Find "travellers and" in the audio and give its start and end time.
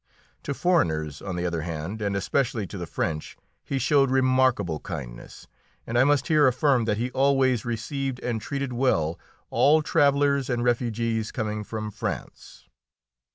9.83-10.63